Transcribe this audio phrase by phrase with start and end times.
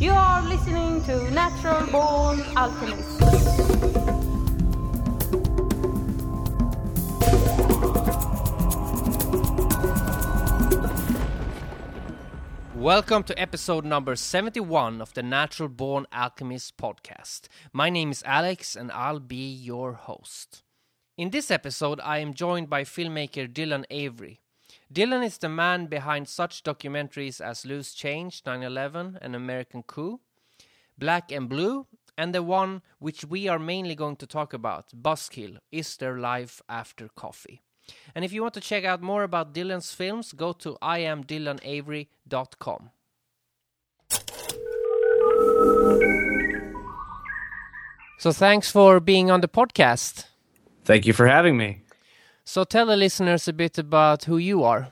[0.00, 3.20] You are listening to Natural Born Alchemist.
[12.74, 17.48] Welcome to episode number 71 of the Natural Born Alchemist podcast.
[17.74, 20.62] My name is Alex and I'll be your host.
[21.18, 24.39] In this episode, I am joined by filmmaker Dylan Avery.
[24.92, 30.18] Dylan is the man behind such documentaries as Loose Change, 9 11, An American Coup,
[30.98, 31.86] Black and Blue,
[32.18, 36.60] and the one which we are mainly going to talk about, Buzzkill Is There Life
[36.68, 37.62] After Coffee?
[38.14, 42.90] And if you want to check out more about Dylan's films, go to iamdylanavery.com.
[48.18, 50.26] So thanks for being on the podcast.
[50.84, 51.82] Thank you for having me.
[52.44, 54.88] So tell the listeners a bit about who you are.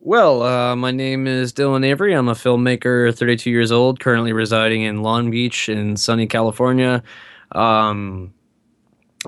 [0.00, 2.12] Well, uh, my name is Dylan Avery.
[2.12, 7.02] I'm a filmmaker, 32 years old, currently residing in Long Beach in sunny California.
[7.52, 8.32] Um,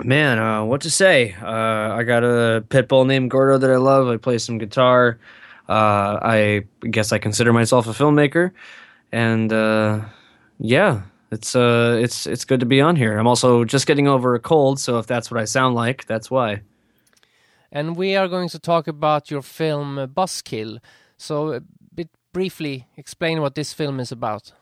[0.04, 1.34] man, uh, what to say?
[1.42, 4.08] Uh, I got a pit bull named Gordo that I love.
[4.08, 5.18] I play some guitar.
[5.68, 8.52] Uh, I guess I consider myself a filmmaker,
[9.12, 10.00] and uh,
[10.58, 13.18] yeah, it's uh, it's it's good to be on here.
[13.18, 16.30] I'm also just getting over a cold, so if that's what I sound like, that's
[16.30, 16.62] why.
[17.70, 20.78] And we are going to talk about your film uh, Buzzkill.
[21.16, 21.60] So, a
[21.94, 24.52] bit briefly, explain what this film is about.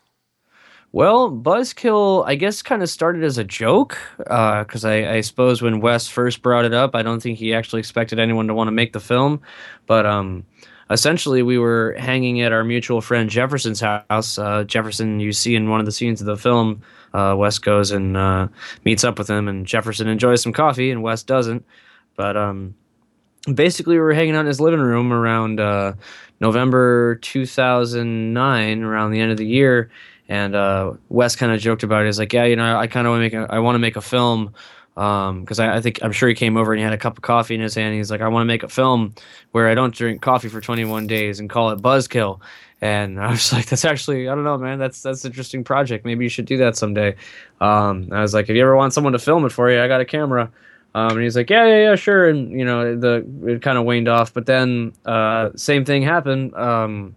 [0.93, 5.61] Well, Buzzkill, I guess, kind of started as a joke because uh, I, I, suppose
[5.61, 8.69] when Wes first brought it up, I don't think he actually expected anyone to want
[8.69, 9.43] to make the film.
[9.87, 10.47] But um,
[10.91, 14.39] essentially, we were hanging at our mutual friend Jefferson's house.
[14.39, 17.91] Uh, Jefferson, you see in one of the scenes of the film, uh, Wes goes
[17.91, 18.49] and uh,
[18.85, 21.65] meets up with him, and Jefferson enjoys some coffee, and Wes doesn't.
[22.17, 22.75] But um,
[23.55, 25.95] basically, we were hanging out in his living room around uh,
[26.41, 29.91] November 2009, around the end of the year
[30.29, 32.07] and uh, Wes kind of joked about it.
[32.07, 33.81] He's like, "Yeah, you know, I kind of want to make a, I want to
[33.81, 34.55] make a film."
[34.97, 37.19] because um, I, I, think I'm sure he came over and he had a cup
[37.19, 37.95] of coffee in his hand.
[37.95, 39.15] he's like, I want to make a film
[39.53, 42.41] where I don't drink coffee for 21 days and call it Buzzkill.
[42.81, 46.07] And I was like, that's actually, I don't know, man, that's that's an interesting project.
[46.07, 47.15] Maybe you should do that someday.
[47.61, 49.87] Um, I was like, if you ever want someone to film it for you, I
[49.87, 50.51] got a camera.
[50.97, 52.27] Um, and he's like, yeah, yeah, yeah, sure.
[52.27, 54.33] And you know, the it kind of waned off.
[54.33, 56.55] But then uh, same thing happened.
[56.55, 57.15] Um,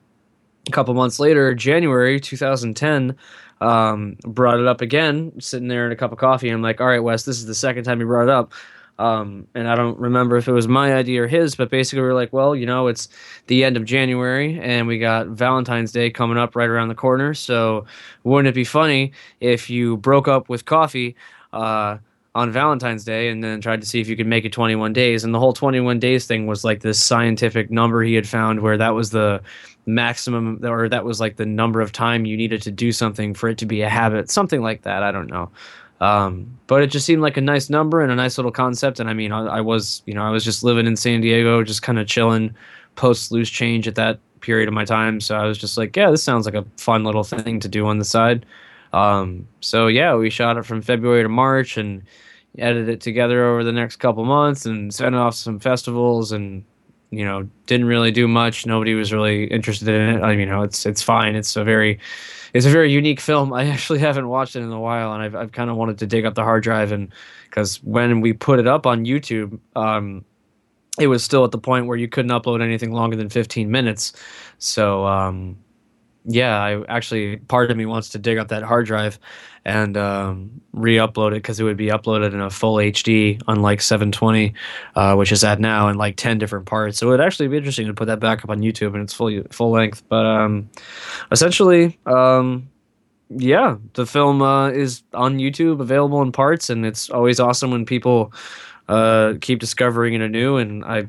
[0.68, 3.16] a couple months later, January 2010,
[3.62, 6.50] um, brought it up again, sitting there in a cup of coffee.
[6.50, 8.52] I'm like, all right, Wes, this is the second time you brought it up.
[9.00, 12.10] Um, and I don't remember if it was my idea or his, but basically we
[12.10, 13.08] are like, well, you know, it's
[13.48, 17.34] the end of January and we got Valentine's Day coming up right around the corner.
[17.34, 17.86] So
[18.26, 21.16] wouldn't it be funny if you broke up with coffee?
[21.54, 22.00] Uh,
[22.36, 25.24] on Valentine's Day and then tried to see if you could make it 21 days.
[25.24, 28.78] And the whole 21 days thing was like this scientific number he had found where
[28.78, 29.42] that was the
[29.86, 33.50] maximum or that was like the number of time you needed to do something for
[33.50, 35.04] it to be a habit, something like that.
[35.04, 35.50] I don't know.
[36.02, 39.00] Um, but it just seemed like a nice number and a nice little concept.
[39.00, 41.64] And I mean, I, I was, you know, I was just living in San Diego,
[41.64, 42.56] just kind of chilling
[42.96, 45.20] post loose change at that period of my time.
[45.20, 47.86] So I was just like, yeah, this sounds like a fun little thing to do
[47.86, 48.46] on the side.
[48.94, 52.04] Um, so yeah, we shot it from February to March and
[52.58, 56.64] edited it together over the next couple months and sent off some festivals and
[57.12, 58.66] you know didn't really do much.
[58.66, 60.22] Nobody was really interested in it.
[60.24, 61.36] I mean, you know, it's it's fine.
[61.36, 62.00] It's a very
[62.54, 63.54] it's a very unique film.
[63.60, 66.08] I actually haven't watched it in a while, and I've I've kind of wanted to
[66.08, 67.14] dig up the hard drive and
[67.50, 69.60] because when we put it up on YouTube.
[69.76, 70.26] Um,
[71.00, 74.12] it was still at the point where you couldn't upload anything longer than 15 minutes.
[74.58, 75.58] So, um,
[76.32, 79.20] yeah, I actually part of me wants to dig up that hard drive
[79.66, 84.54] and um, re-upload it because it would be uploaded in a full HD, unlike 720,
[84.96, 87.00] uh, which is at now in like 10 different parts.
[87.00, 89.14] So it would actually be interesting to put that back up on YouTube and it's
[89.14, 90.04] full full length.
[90.08, 90.70] But um,
[91.32, 92.70] essentially, um,
[93.30, 97.86] yeah, the film uh, is on YouTube, available in parts, and it's always awesome when
[97.86, 98.34] people
[98.88, 100.58] uh, keep discovering it anew.
[100.58, 101.08] And I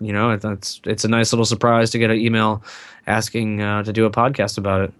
[0.00, 2.62] you know, it's it's a nice little surprise to get an email
[3.06, 4.92] asking uh, to do a podcast about it.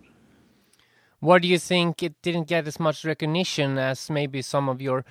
[1.21, 5.05] What do you think it didn't get as much recognition as maybe some of your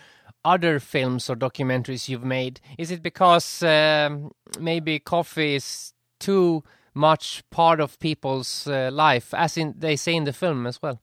[0.45, 2.61] other films or documentaries you've made?
[2.77, 6.63] Is it because um, maybe coffee is too
[6.93, 11.01] much part of people's uh, life, as in they say in the film as well?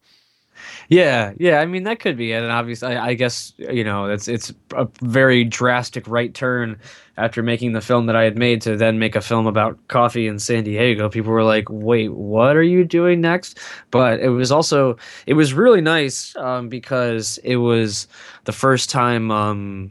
[0.89, 1.61] Yeah, yeah.
[1.61, 2.43] I mean, that could be it.
[2.43, 6.79] And obviously, I, I, guess you know, it's it's a very drastic right turn
[7.17, 10.27] after making the film that I had made to then make a film about coffee
[10.27, 11.09] in San Diego.
[11.09, 13.59] People were like, "Wait, what are you doing next?"
[13.91, 14.97] But it was also
[15.27, 18.09] it was really nice um, because it was
[18.45, 19.91] the first time um,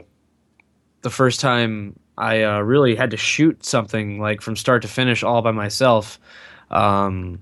[1.02, 5.22] the first time I uh, really had to shoot something like from start to finish
[5.22, 6.18] all by myself.
[6.70, 7.40] Um,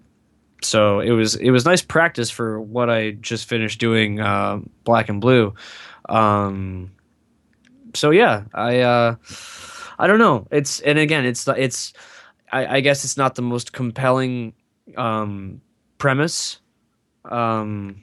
[0.64, 5.08] so it was it was nice practice for what I just finished doing, uh, Black
[5.08, 5.54] and Blue.
[6.08, 6.92] Um,
[7.94, 9.16] so yeah, I uh,
[9.98, 10.46] I don't know.
[10.50, 11.92] It's and again, it's it's
[12.50, 14.52] I, I guess it's not the most compelling
[14.96, 15.60] um,
[15.98, 16.58] premise.
[17.24, 18.02] Um,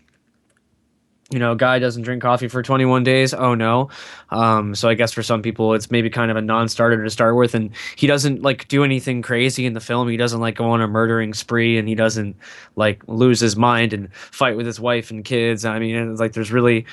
[1.32, 3.34] you know, guy doesn't drink coffee for 21 days.
[3.34, 3.90] Oh no.
[4.32, 7.36] Um, so I guess for some people, it's maybe kind of a non-starter to start
[7.36, 7.54] with.
[7.54, 10.08] And he doesn't like do anything crazy in the film.
[10.10, 12.36] He doesn't like go on a murdering spree, and he doesn't
[12.76, 15.66] like lose his mind and fight with his wife and kids.
[15.66, 16.86] I mean, like there's really,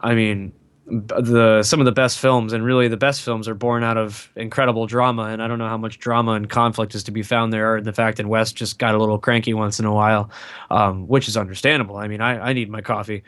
[0.00, 0.52] I mean,
[0.90, 4.30] the some of the best films and really the best films are born out of
[4.34, 7.52] incredible drama and i don't know how much drama and conflict is to be found
[7.52, 10.30] there or the fact that Wes just got a little cranky once in a while
[10.70, 13.22] um, which is understandable i mean I, I need my coffee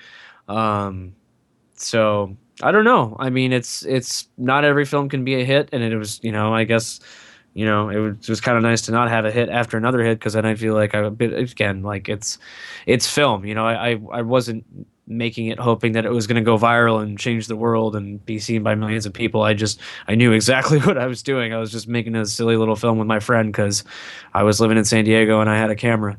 [0.52, 1.14] um,
[1.74, 3.16] so I don't know.
[3.18, 6.32] I mean, it's it's not every film can be a hit, and it was you
[6.32, 7.00] know I guess
[7.54, 10.02] you know it was just kind of nice to not have a hit after another
[10.02, 12.38] hit because then I feel like I a bit again like it's
[12.86, 13.44] it's film.
[13.44, 14.64] You know, I I, I wasn't
[15.08, 18.24] making it hoping that it was going to go viral and change the world and
[18.24, 19.42] be seen by millions of people.
[19.42, 21.52] I just I knew exactly what I was doing.
[21.52, 23.84] I was just making a silly little film with my friend because
[24.34, 26.18] I was living in San Diego and I had a camera.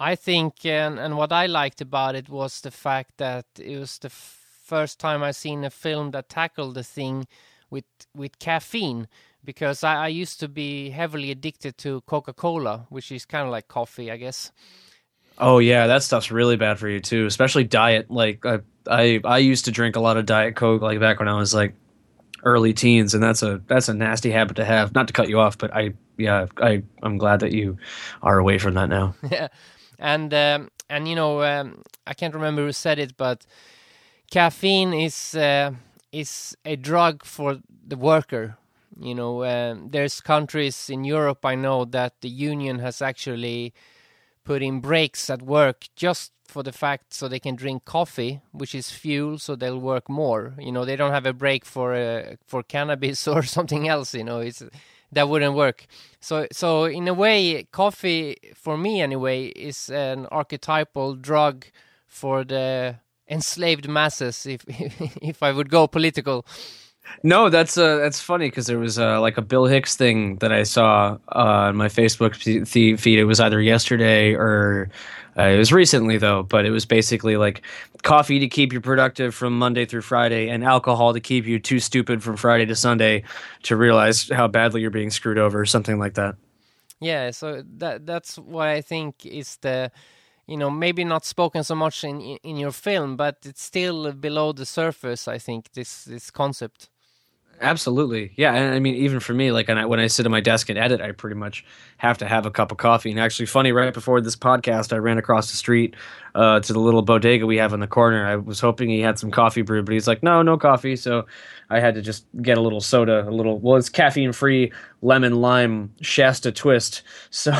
[0.00, 3.98] I think, and, and what I liked about it was the fact that it was
[3.98, 7.26] the first time I seen a film that tackled the thing
[7.68, 9.08] with with caffeine.
[9.44, 13.50] Because I, I used to be heavily addicted to Coca Cola, which is kind of
[13.50, 14.52] like coffee, I guess.
[15.38, 18.10] Oh yeah, that stuff's really bad for you too, especially diet.
[18.10, 21.28] Like I, I, I used to drink a lot of diet coke, like back when
[21.28, 21.74] I was like
[22.44, 24.94] early teens, and that's a that's a nasty habit to have.
[24.94, 27.78] Not to cut you off, but I, yeah, I, I'm glad that you
[28.22, 29.14] are away from that now.
[29.30, 29.48] Yeah,
[30.00, 33.46] and um, and you know um, I can't remember who said it, but
[34.30, 35.72] caffeine is uh,
[36.10, 38.56] is a drug for the worker.
[39.00, 43.72] You know, uh, there's countries in Europe I know that the union has actually
[44.44, 48.74] put in breaks at work just for the fact so they can drink coffee, which
[48.74, 50.54] is fuel, so they'll work more.
[50.58, 54.14] You know, they don't have a break for uh, for cannabis or something else.
[54.14, 54.62] You know, it's
[55.12, 55.86] that wouldn't work.
[56.20, 61.66] So, so in a way, coffee for me anyway is an archetypal drug
[62.06, 62.96] for the
[63.28, 64.46] enslaved masses.
[64.46, 64.64] If
[65.22, 66.46] if I would go political.
[67.22, 70.52] No, that's uh, that's funny because there was uh, like a Bill Hicks thing that
[70.52, 73.18] I saw uh, on my Facebook feed.
[73.18, 74.90] It was either yesterday or
[75.38, 77.62] uh, it was recently though, but it was basically like
[78.02, 81.78] coffee to keep you productive from Monday through Friday, and alcohol to keep you too
[81.78, 83.22] stupid from Friday to Sunday
[83.62, 86.36] to realize how badly you're being screwed over, or something like that.
[87.00, 89.90] Yeah, so that that's what I think is the,
[90.46, 94.52] you know, maybe not spoken so much in in your film, but it's still below
[94.52, 95.28] the surface.
[95.28, 96.88] I think this this concept.
[97.62, 98.54] Absolutely, yeah.
[98.54, 100.70] And I mean, even for me, like when I, when I sit at my desk
[100.70, 101.62] and edit, I pretty much
[101.98, 103.10] have to have a cup of coffee.
[103.10, 105.94] And actually, funny, right before this podcast, I ran across the street
[106.34, 108.26] uh, to the little bodega we have in the corner.
[108.26, 110.96] I was hoping he had some coffee brewed, but he's like, no, no coffee.
[110.96, 111.26] So
[111.68, 113.58] I had to just get a little soda, a little.
[113.58, 114.72] Well, it's caffeine free
[115.02, 117.52] lemon lime Shasta twist, so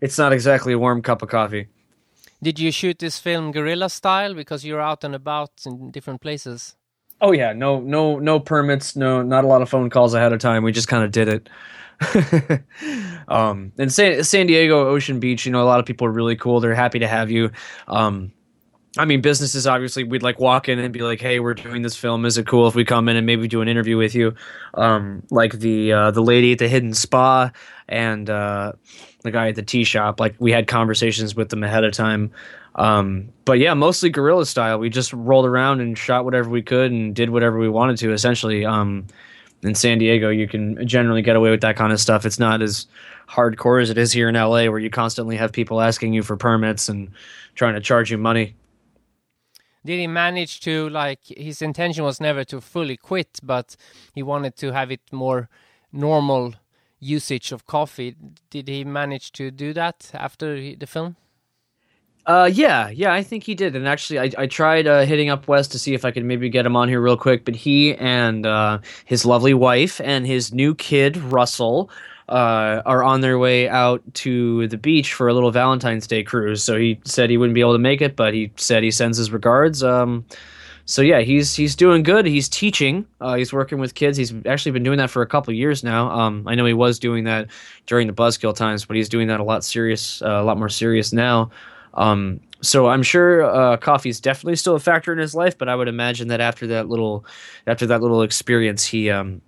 [0.00, 1.68] it's not exactly a warm cup of coffee.
[2.42, 6.74] Did you shoot this film guerrilla style because you're out and about in different places?
[7.20, 10.40] Oh yeah, no, no, no permits, no, not a lot of phone calls ahead of
[10.40, 10.62] time.
[10.64, 11.48] We just kind of did it.
[13.28, 16.36] um, and San, San Diego, Ocean Beach, you know, a lot of people are really
[16.36, 16.60] cool.
[16.60, 17.50] They're happy to have you.
[17.88, 18.32] Um,
[18.98, 21.94] I mean, businesses obviously we'd like walk in and be like, "Hey, we're doing this
[21.94, 22.24] film.
[22.24, 24.34] Is it cool if we come in and maybe do an interview with you?"
[24.74, 27.52] Um, like the uh, the lady at the Hidden Spa
[27.88, 28.72] and uh,
[29.22, 30.18] the guy at the tea shop.
[30.18, 32.32] Like we had conversations with them ahead of time.
[32.76, 34.78] Um, but yeah, mostly guerrilla style.
[34.78, 38.12] We just rolled around and shot whatever we could and did whatever we wanted to.
[38.12, 39.06] Essentially, um,
[39.62, 42.24] in San Diego, you can generally get away with that kind of stuff.
[42.24, 42.86] It's not as
[43.28, 46.36] hardcore as it is here in LA, where you constantly have people asking you for
[46.36, 47.10] permits and
[47.54, 48.54] trying to charge you money.
[49.84, 51.20] Did he manage to like?
[51.24, 53.76] His intention was never to fully quit, but
[54.14, 55.48] he wanted to have it more
[55.92, 56.54] normal
[56.98, 58.14] usage of coffee.
[58.50, 61.16] Did he manage to do that after the film?
[62.30, 63.74] Uh, yeah, yeah, I think he did.
[63.74, 66.48] And actually, I, I tried uh, hitting up Wes to see if I could maybe
[66.48, 67.44] get him on here real quick.
[67.44, 71.90] But he and uh, his lovely wife and his new kid Russell
[72.28, 76.62] uh, are on their way out to the beach for a little Valentine's Day cruise.
[76.62, 79.18] So he said he wouldn't be able to make it, but he said he sends
[79.18, 79.82] his regards.
[79.82, 80.24] Um,
[80.84, 82.26] so yeah, he's he's doing good.
[82.26, 83.06] He's teaching.
[83.20, 84.16] Uh, he's working with kids.
[84.16, 86.08] He's actually been doing that for a couple years now.
[86.12, 87.48] Um, I know he was doing that
[87.86, 90.68] during the Buzzkill times, but he's doing that a lot serious, uh, a lot more
[90.68, 91.50] serious now.
[91.94, 95.68] Um, so I'm sure uh, coffee is definitely still a factor in his life, but
[95.68, 97.24] I would imagine that after that little,
[97.66, 99.40] after that little experience, he um,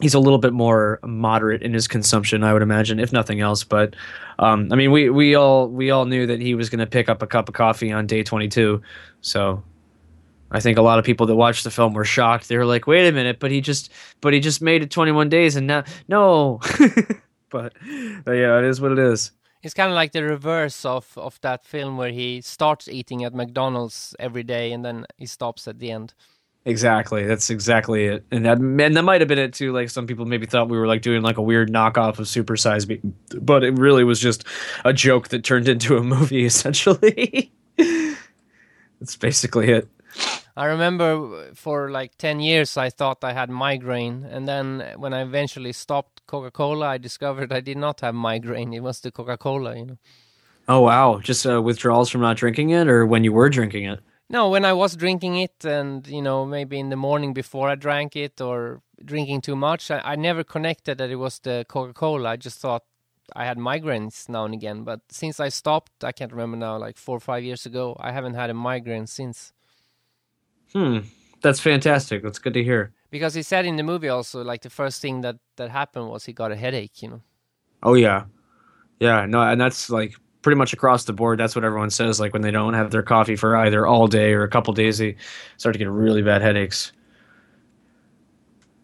[0.00, 3.64] he's a little bit more moderate in his consumption, I would imagine, if nothing else.
[3.64, 3.94] But
[4.38, 7.08] um, I mean, we we all we all knew that he was going to pick
[7.08, 8.80] up a cup of coffee on day 22.
[9.20, 9.62] So
[10.50, 12.48] I think a lot of people that watched the film were shocked.
[12.48, 15.28] They were like, "Wait a minute, but he just but he just made it 21
[15.28, 16.60] days and now no."
[17.50, 17.74] but,
[18.24, 19.32] but yeah, it is what it is.
[19.66, 23.34] It's kind of like the reverse of of that film where he starts eating at
[23.34, 26.14] McDonald's every day and then he stops at the end.
[26.64, 27.26] Exactly.
[27.26, 28.24] That's exactly it.
[28.30, 29.72] And that and that might have been it too.
[29.72, 32.56] Like some people maybe thought we were like doing like a weird knockoff of Super
[32.56, 33.00] Size Me,
[33.40, 34.44] but it really was just
[34.84, 37.50] a joke that turned into a movie essentially.
[37.76, 39.88] That's basically it.
[40.56, 45.20] I remember for like 10 years I thought I had migraine and then when I
[45.20, 48.72] eventually stopped Coca-Cola I discovered I did not have migraine.
[48.72, 49.98] It was the Coca-Cola, you know.
[50.68, 54.00] Oh wow, just uh, withdrawals from not drinking it or when you were drinking it?
[54.28, 57.76] No, when I was drinking it, and you know, maybe in the morning before I
[57.76, 61.92] drank it, or drinking too much, I, I never connected that it was the Coca
[61.92, 62.30] Cola.
[62.30, 62.82] I just thought
[63.34, 64.82] I had migraines now and again.
[64.82, 68.10] But since I stopped, I can't remember now, like four or five years ago, I
[68.10, 69.52] haven't had a migraine since.
[70.76, 70.98] Hmm,
[71.40, 72.22] that's fantastic.
[72.22, 72.92] That's good to hear.
[73.10, 76.26] Because he said in the movie also, like the first thing that that happened was
[76.26, 77.00] he got a headache.
[77.00, 77.22] You know.
[77.82, 78.24] Oh yeah,
[79.00, 79.24] yeah.
[79.24, 81.40] No, and that's like pretty much across the board.
[81.40, 82.20] That's what everyone says.
[82.20, 84.98] Like when they don't have their coffee for either all day or a couple days,
[84.98, 85.16] they
[85.56, 86.92] start to get really bad headaches.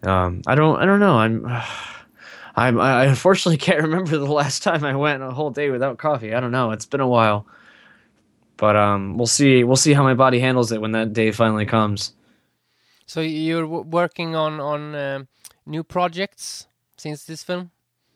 [0.02, 1.18] Um, I don't, I don't know.
[1.18, 1.46] I'm,
[2.56, 6.32] I'm, I unfortunately can't remember the last time I went a whole day without coffee.
[6.32, 6.70] I don't know.
[6.70, 7.46] It's been a while,
[8.62, 9.64] but um, we'll see.
[9.64, 12.12] We'll see how my body handles it when that day finally comes.
[13.06, 15.24] So you're working on on uh,
[15.66, 17.72] new projects since this film.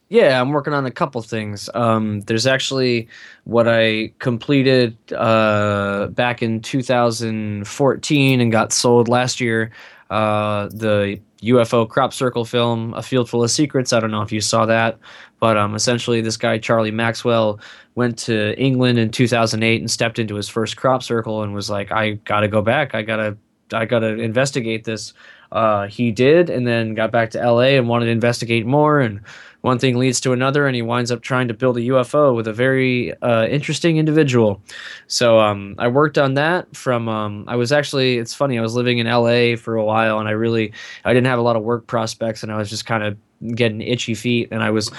[0.09, 1.69] Yeah, I'm working on a couple things.
[1.75, 3.09] Um, there's actually
[3.43, 9.73] what I completed uh, back in 2014 and got sold last year.
[10.11, 13.93] Uh, the UFO crop circle film, A Field Full of Secrets.
[13.93, 14.99] I don't know if you saw that,
[15.41, 17.61] but um, essentially, this guy, Charlie Maxwell,
[17.95, 21.93] went to England in 2008 and stepped into his first crop circle and was like,
[21.93, 22.95] I got to go back.
[22.95, 23.37] I got to.
[23.73, 25.13] I got to investigate this.
[25.51, 29.01] Uh, he did, and then got back to LA and wanted to investigate more.
[29.01, 29.21] And
[29.63, 32.47] one thing leads to another, and he winds up trying to build a UFO with
[32.47, 34.63] a very uh, interesting individual.
[35.09, 37.09] So um, I worked on that from.
[37.09, 38.19] Um, I was actually.
[38.19, 38.57] It's funny.
[38.59, 40.73] I was living in LA for a while, and I really
[41.05, 43.17] I didn't have a lot of work prospects, and I was just kind of
[43.57, 44.91] getting itchy feet, and I was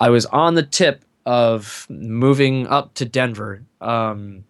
[0.00, 3.62] I was on the tip of moving up to Denver.
[3.80, 4.44] Um,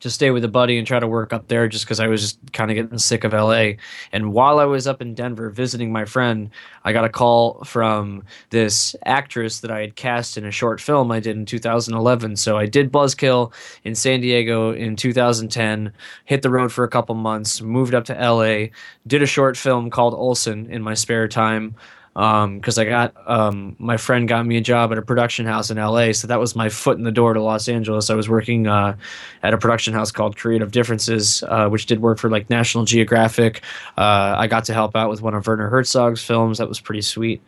[0.00, 2.22] to stay with a buddy and try to work up there just because I was
[2.22, 3.72] just kind of getting sick of LA.
[4.12, 6.50] And while I was up in Denver visiting my friend,
[6.84, 11.12] I got a call from this actress that I had cast in a short film
[11.12, 12.36] I did in 2011.
[12.36, 13.52] So I did Buzzkill
[13.84, 15.92] in San Diego in 2010,
[16.24, 18.68] hit the road for a couple months, moved up to LA,
[19.06, 21.74] did a short film called Olson in my spare time
[22.20, 25.70] because um, I got um, my friend got me a job at a production house
[25.70, 28.10] in LA, so that was my foot in the door to Los Angeles.
[28.10, 28.94] I was working uh,
[29.42, 33.62] at a production house called Creative Differences, uh, which did work for like National Geographic.
[33.96, 36.58] Uh, I got to help out with one of Werner Herzog's films.
[36.58, 37.40] That was pretty sweet.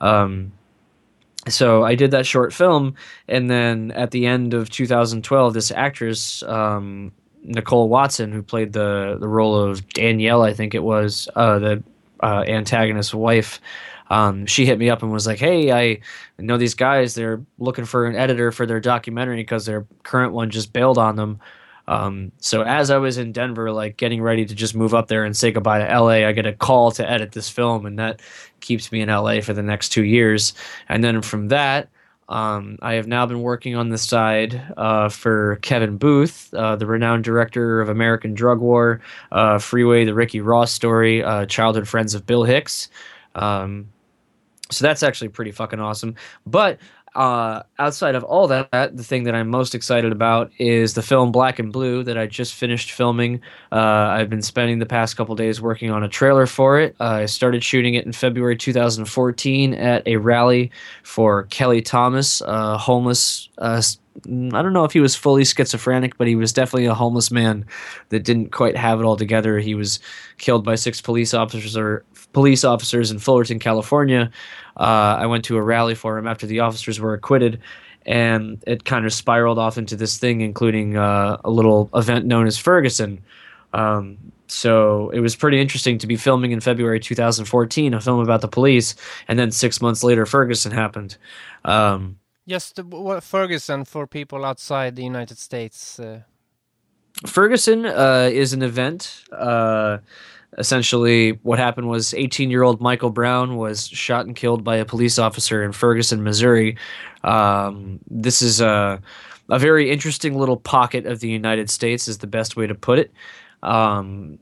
[0.00, 0.52] Um,
[1.48, 2.94] so I did that short film,
[3.26, 7.10] and then at the end of 2012, this actress um,
[7.42, 11.82] Nicole Watson, who played the the role of Danielle, I think it was uh, the
[12.22, 13.60] uh, antagonist's wife
[14.10, 16.00] um, she hit me up and was like, "Hey, I
[16.38, 17.14] know these guys.
[17.14, 21.16] They're looking for an editor for their documentary because their current one just bailed on
[21.16, 21.40] them."
[21.88, 25.24] Um, so as I was in Denver, like getting ready to just move up there
[25.24, 28.20] and say goodbye to LA, I get a call to edit this film, and that
[28.60, 30.52] keeps me in LA for the next two years.
[30.88, 31.88] And then from that,
[32.28, 36.86] um, I have now been working on the side uh, for Kevin Booth, uh, the
[36.86, 39.00] renowned director of American Drug War,
[39.32, 42.88] uh, Freeway, the Ricky Ross story, uh, childhood friends of Bill Hicks.
[43.34, 43.88] Um,
[44.70, 46.14] so that's actually pretty fucking awesome.
[46.46, 46.78] But
[47.14, 51.32] uh, outside of all that, the thing that I'm most excited about is the film
[51.32, 53.40] Black and Blue that I just finished filming.
[53.72, 56.94] Uh, I've been spending the past couple days working on a trailer for it.
[57.00, 60.70] Uh, I started shooting it in February 2014 at a rally
[61.02, 63.48] for Kelly Thomas, a homeless.
[64.26, 67.64] I don't know if he was fully schizophrenic, but he was definitely a homeless man
[68.10, 69.58] that didn't quite have it all together.
[69.58, 70.00] He was
[70.38, 74.30] killed by six police officers or police officers in Fullerton, California.
[74.76, 77.60] Uh, I went to a rally for him after the officers were acquitted,
[78.06, 82.46] and it kind of spiraled off into this thing, including uh, a little event known
[82.46, 83.22] as Ferguson.
[83.72, 88.40] Um, so it was pretty interesting to be filming in February 2014 a film about
[88.40, 88.94] the police,
[89.28, 91.16] and then six months later, Ferguson happened.
[91.64, 96.00] Um, Just what Ferguson for people outside the United States.
[96.00, 96.20] Uh...
[97.26, 99.98] Ferguson uh, is an event uh,
[100.58, 104.84] essentially what happened was 18 year old Michael Brown was shot and killed by a
[104.84, 106.76] police officer in Ferguson, Missouri.
[107.22, 109.00] Um, this is a,
[109.48, 112.98] a very interesting little pocket of the United States, is the best way to put
[112.98, 113.12] it.
[113.62, 114.38] Um,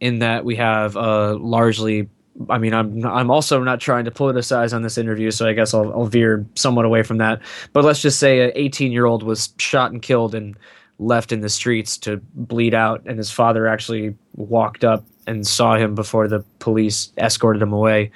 [0.00, 2.08] in that we have a largely
[2.48, 5.74] I mean, I'm I'm also not trying to politicize on this interview, so I guess
[5.74, 7.40] I'll, I'll veer somewhat away from that.
[7.72, 10.56] But let's just say an 18 year old was shot and killed and
[10.98, 15.76] left in the streets to bleed out, and his father actually walked up and saw
[15.76, 18.10] him before the police escorted him away.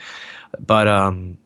[0.58, 1.36] But um,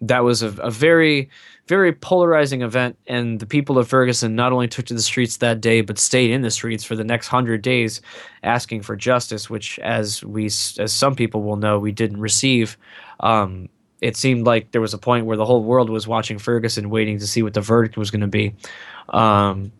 [0.00, 1.28] that was a, a very
[1.68, 5.60] very polarizing event, and the people of Ferguson not only took to the streets that
[5.60, 8.00] day, but stayed in the streets for the next hundred days,
[8.42, 9.50] asking for justice.
[9.50, 12.76] Which, as we, as some people will know, we didn't receive.
[13.20, 13.68] Um,
[14.00, 17.18] it seemed like there was a point where the whole world was watching Ferguson, waiting
[17.18, 18.54] to see what the verdict was going to be.
[19.08, 19.72] Um,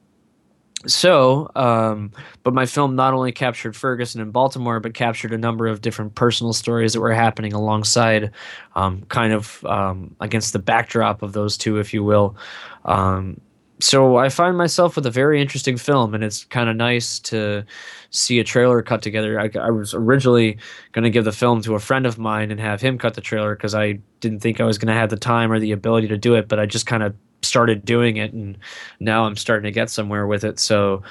[0.86, 2.12] so, um,
[2.44, 6.14] but my film not only captured Ferguson in Baltimore, but captured a number of different
[6.14, 8.30] personal stories that were happening alongside,
[8.76, 12.36] um, kind of um, against the backdrop of those two, if you will.
[12.84, 13.40] Um,
[13.80, 17.64] so I find myself with a very interesting film, and it's kind of nice to
[18.10, 19.40] see a trailer cut together.
[19.40, 20.58] I, I was originally
[20.92, 23.20] going to give the film to a friend of mine and have him cut the
[23.20, 26.08] trailer because I didn't think I was going to have the time or the ability
[26.08, 28.58] to do it, but I just kind of started doing it, and
[29.00, 30.58] now I'm starting to get somewhere with it.
[30.58, 31.02] So,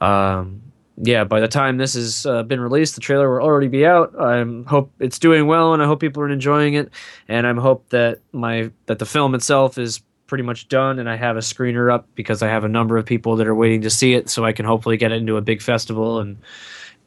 [0.00, 0.62] um,
[0.96, 4.14] yeah, by the time this has uh, been released, the trailer will already be out.
[4.18, 6.90] I hope it's doing well, and I hope people are enjoying it.
[7.28, 11.16] And I hope that my that the film itself is pretty much done, and I
[11.16, 13.90] have a screener up because I have a number of people that are waiting to
[13.90, 16.36] see it, so I can hopefully get it into a big festival and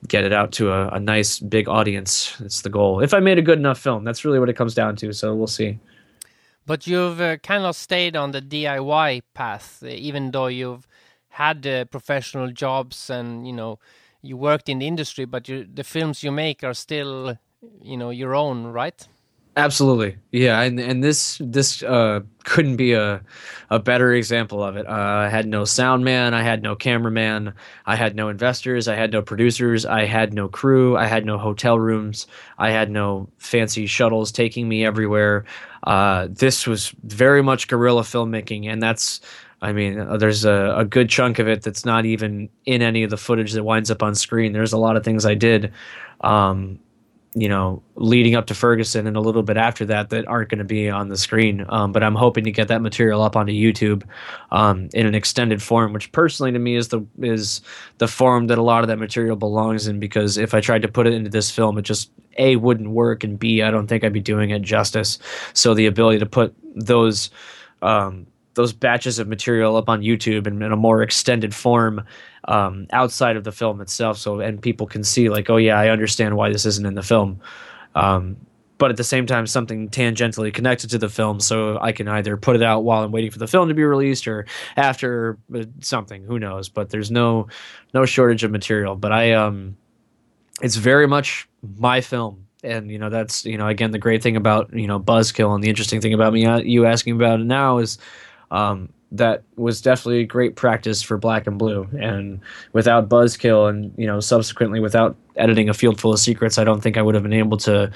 [0.07, 2.35] get it out to a, a nice big audience.
[2.41, 3.01] It's the goal.
[3.01, 5.13] If I made a good enough film, that's really what it comes down to.
[5.13, 5.79] So we'll see.
[6.65, 10.87] But you've uh, kind of stayed on the DIY path, even though you've
[11.29, 13.79] had uh, professional jobs and you know
[14.21, 15.25] you worked in the industry.
[15.25, 17.37] But you, the films you make are still,
[17.81, 19.07] you know, your own, right?
[19.57, 23.21] Absolutely, yeah, and and this this uh, couldn't be a
[23.69, 24.87] a better example of it.
[24.87, 24.91] Uh,
[25.25, 27.53] I had no sound man, I had no cameraman,
[27.85, 31.37] I had no investors, I had no producers, I had no crew, I had no
[31.37, 35.43] hotel rooms, I had no fancy shuttles taking me everywhere.
[35.83, 39.19] Uh, this was very much guerrilla filmmaking, and that's
[39.61, 43.03] I mean, uh, there's a, a good chunk of it that's not even in any
[43.03, 44.53] of the footage that winds up on screen.
[44.53, 45.73] There's a lot of things I did.
[46.21, 46.79] Um,
[47.33, 50.59] you know, leading up to Ferguson and a little bit after that that aren't going
[50.59, 51.65] to be on the screen.
[51.69, 54.03] Um, but I'm hoping to get that material up onto YouTube
[54.51, 57.61] um, in an extended form, which personally to me is the is
[57.99, 59.99] the form that a lot of that material belongs in.
[59.99, 63.23] Because if I tried to put it into this film, it just a wouldn't work,
[63.23, 65.17] and b I don't think I'd be doing it justice.
[65.53, 67.29] So the ability to put those
[67.81, 72.03] um, those batches of material up on YouTube in, in a more extended form
[72.45, 74.17] um, outside of the film itself.
[74.17, 77.03] So and people can see like, oh yeah, I understand why this isn't in the
[77.03, 77.39] film.
[77.95, 78.37] Um,
[78.77, 82.35] but at the same time, something tangentially connected to the film, so I can either
[82.35, 85.65] put it out while I'm waiting for the film to be released or after uh,
[85.81, 86.23] something.
[86.23, 86.67] Who knows?
[86.67, 87.47] But there's no
[87.93, 88.95] no shortage of material.
[88.95, 89.77] But I um,
[90.61, 94.35] it's very much my film and you know that's you know again the great thing
[94.35, 97.45] about you know buzzkill and the interesting thing about me uh, you asking about it
[97.45, 97.97] now is
[98.51, 101.87] um, that was definitely great practice for Black and Blue.
[101.99, 102.39] And
[102.73, 106.81] without Buzzkill, and you know, subsequently without editing a field full of secrets, I don't
[106.81, 107.91] think I would have been able to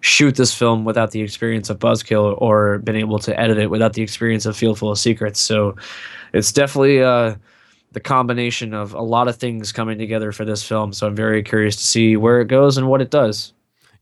[0.00, 3.92] shoot this film without the experience of Buzzkill, or been able to edit it without
[3.94, 5.40] the experience of Field Full of Secrets.
[5.40, 5.76] So
[6.32, 7.36] it's definitely uh,
[7.92, 10.92] the combination of a lot of things coming together for this film.
[10.92, 13.52] So I'm very curious to see where it goes and what it does.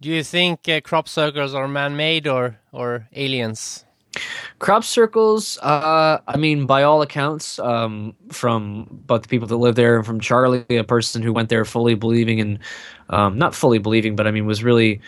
[0.01, 3.85] Do you think uh, crop circles are man-made or or aliens?
[4.59, 9.75] Crop circles, uh, I mean, by all accounts, um, from both the people that live
[9.77, 12.59] there and from Charlie, a person who went there fully believing in,
[13.09, 15.01] um, not fully believing, but I mean, was really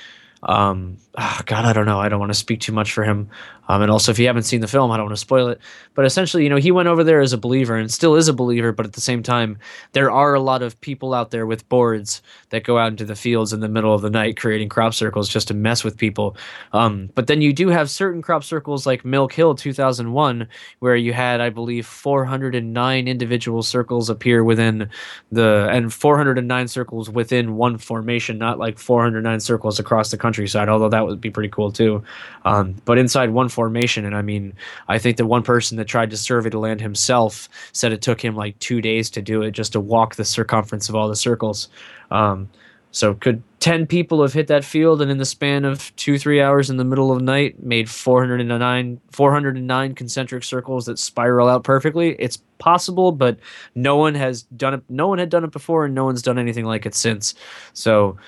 [0.44, 2.00] um, oh God, I don't know.
[2.00, 3.28] I don't want to speak too much for him.
[3.68, 5.60] Um, and also, if you haven't seen the film, I don't want to spoil it.
[5.94, 8.32] But essentially, you know, he went over there as a believer and still is a
[8.32, 8.72] believer.
[8.72, 9.58] But at the same time,
[9.92, 13.14] there are a lot of people out there with boards that go out into the
[13.14, 16.36] fields in the middle of the night creating crop circles just to mess with people.
[16.72, 20.48] Um, but then you do have certain crop circles like Milk Hill 2001,
[20.80, 24.90] where you had, I believe, 409 individual circles appear within
[25.30, 30.88] the, and 409 circles within one formation, not like 409 circles across the countryside, although
[30.88, 32.02] that would be pretty cool too.
[32.44, 34.54] Um, but inside one formation, and I mean,
[34.88, 38.20] I think the one person that tried to survey the land himself said it took
[38.24, 41.16] him like two days to do it just to walk the circumference of all the
[41.16, 41.68] circles.
[42.10, 42.50] Um,
[42.94, 46.42] so could 10 people have hit that field and in the span of two, three
[46.42, 51.64] hours in the middle of the night made 409, 409 concentric circles that spiral out
[51.64, 52.10] perfectly?
[52.18, 53.38] It's possible, but
[53.74, 54.82] no one has done it.
[54.90, 57.34] No one had done it before and no one's done anything like it since.
[57.72, 58.18] So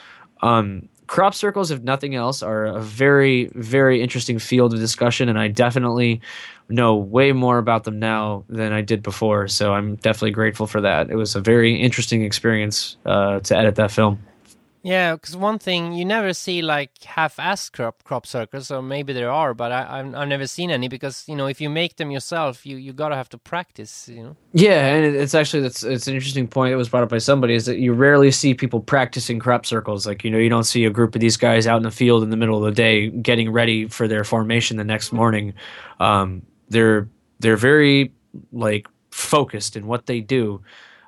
[0.42, 5.38] Um, crop circles, if nothing else, are a very, very interesting field of discussion, and
[5.38, 6.20] I definitely
[6.68, 9.48] know way more about them now than I did before.
[9.48, 11.10] So I'm definitely grateful for that.
[11.10, 14.18] It was a very interesting experience uh, to edit that film.
[14.84, 19.30] Yeah, because one thing you never see like half-assed crop crop circles, or maybe there
[19.30, 22.10] are, but I, I've I've never seen any because you know if you make them
[22.10, 24.10] yourself, you you gotta have to practice.
[24.10, 24.36] You know.
[24.52, 27.54] Yeah, and it's actually that's it's an interesting point that was brought up by somebody
[27.54, 30.06] is that you rarely see people practicing crop circles.
[30.06, 32.22] Like you know, you don't see a group of these guys out in the field
[32.22, 35.54] in the middle of the day getting ready for their formation the next morning.
[35.98, 37.08] Um, they're
[37.40, 38.12] they're very
[38.52, 40.60] like focused in what they do.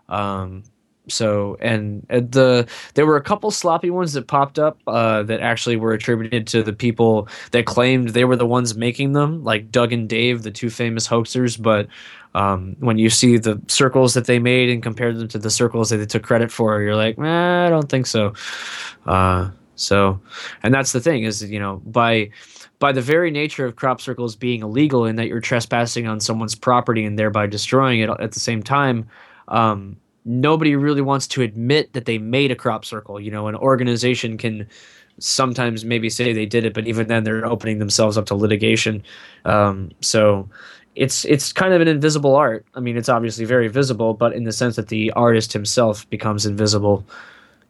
[0.08, 0.62] Um,
[1.09, 5.77] so and the there were a couple sloppy ones that popped up uh, that actually
[5.77, 9.92] were attributed to the people that claimed they were the ones making them, like Doug
[9.92, 11.61] and Dave, the two famous hoaxers.
[11.61, 11.88] But
[12.35, 15.90] um, when you see the circles that they made and compared them to the circles
[15.90, 18.35] that they took credit for, you're like, eh, I don't think so.
[19.07, 20.21] Uh, so,
[20.62, 22.31] and that's the thing is, you know, by
[22.79, 26.55] by the very nature of crop circles being illegal and that you're trespassing on someone's
[26.55, 29.09] property and thereby destroying it at the same time,
[29.49, 33.18] um, nobody really wants to admit that they made a crop circle.
[33.20, 34.68] You know, an organization can
[35.18, 39.02] sometimes maybe say they did it, but even then they're opening themselves up to litigation.
[39.44, 40.48] Um, so
[40.96, 42.66] it's it's kind of an invisible art.
[42.74, 46.44] I mean, it's obviously very visible, but in the sense that the artist himself becomes
[46.44, 47.04] invisible.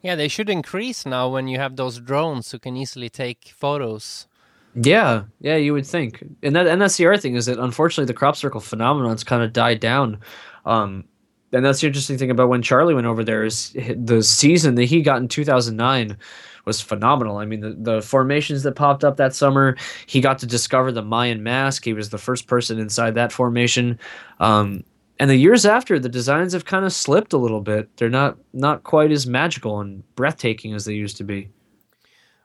[0.02, 4.28] Yeah, they should increase now when you have those drones who can easily take photos.
[4.74, 8.06] Yeah, yeah, you would think, and that and that's the other thing is that unfortunately
[8.06, 10.20] the crop circle phenomenon's kind of died down.
[10.64, 11.04] Um,
[11.52, 14.85] and that's the interesting thing about when Charlie went over there is the season that
[14.85, 16.16] he got in 2009
[16.64, 17.38] was phenomenal.
[17.38, 21.02] I mean, the, the formations that popped up that summer, he got to discover the
[21.02, 21.85] Mayan mask.
[21.85, 23.98] He was the first person inside that formation.
[24.40, 24.82] Um,
[25.18, 27.96] and the years after, the designs have kind of slipped a little bit.
[27.96, 31.48] They're not not quite as magical and breathtaking as they used to be.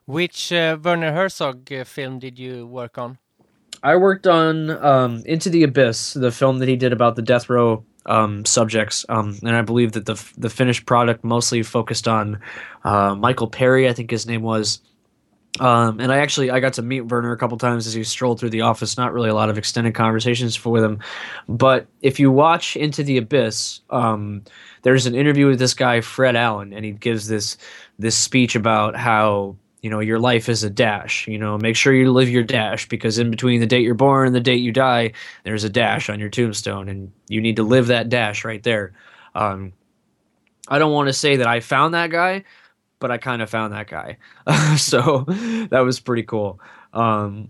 [0.06, 3.18] Which uh, Werner Herzog uh, film did you work on?
[3.82, 7.50] I worked on um, Into the Abyss, the film that he did about the death
[7.50, 12.40] row um, subjects, um, and I believe that the the finished product mostly focused on
[12.84, 14.80] uh, Michael Perry, I think his name was.
[15.60, 18.40] Um, and I actually I got to meet Werner a couple times as he strolled
[18.40, 18.96] through the office.
[18.96, 21.00] Not really a lot of extended conversations for, them,
[21.46, 24.44] but if you watch Into the Abyss, um,
[24.80, 27.58] there's an interview with this guy Fred Allen, and he gives this
[27.98, 31.92] this speech about how you know your life is a dash you know make sure
[31.92, 34.72] you live your dash because in between the date you're born and the date you
[34.72, 35.12] die
[35.44, 38.92] there's a dash on your tombstone and you need to live that dash right there.
[39.34, 39.72] Um,
[40.68, 42.44] i don't want to say that i found that guy
[43.00, 44.16] but i kind of found that guy.
[44.78, 45.24] So
[45.70, 46.60] that was pretty cool.
[46.94, 47.48] Um,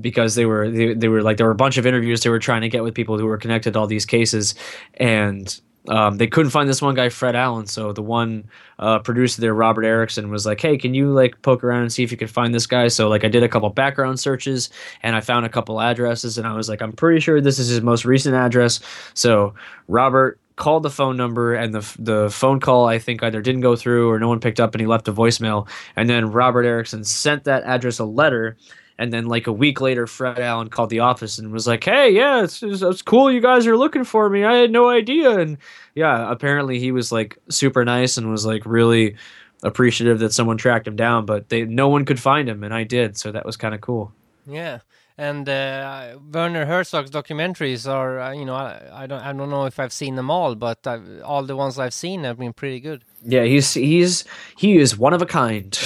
[0.00, 2.38] because they were they, they were like there were a bunch of interviews they were
[2.38, 4.54] trying to get with people who were connected to all these cases
[4.94, 7.66] and um, they couldn't find this one guy, Fred Allen.
[7.66, 8.44] So the one
[8.78, 12.04] uh, producer there, Robert Erickson, was like, "Hey, can you like poke around and see
[12.04, 14.70] if you can find this guy?" So like I did a couple background searches
[15.02, 17.68] and I found a couple addresses, and I was like, "I'm pretty sure this is
[17.68, 18.80] his most recent address."
[19.14, 19.54] So
[19.88, 23.74] Robert called the phone number, and the the phone call I think either didn't go
[23.74, 25.68] through or no one picked up, and he left a voicemail.
[25.96, 28.56] And then Robert Erickson sent that address a letter.
[29.02, 32.10] And then, like a week later, Fred Allen called the office and was like, "Hey,
[32.10, 33.32] yeah, it's, it's, it's cool.
[33.32, 34.44] You guys are looking for me.
[34.44, 35.58] I had no idea." And
[35.96, 39.16] yeah, apparently he was like super nice and was like really
[39.64, 42.84] appreciative that someone tracked him down, but they no one could find him, and I
[42.84, 44.12] did, so that was kind of cool.
[44.46, 44.78] Yeah,
[45.18, 49.66] and uh, Werner Herzog's documentaries are, uh, you know, I, I don't, I don't know
[49.66, 52.80] if I've seen them all, but I've, all the ones I've seen have been pretty
[52.80, 53.04] good.
[53.24, 54.24] Yeah, he's he's
[54.56, 55.78] he is one of a kind.